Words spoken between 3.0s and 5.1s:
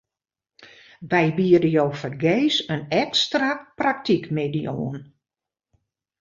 ekstra praktykmiddei oan.